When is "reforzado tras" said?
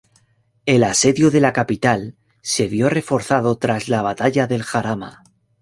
2.89-3.87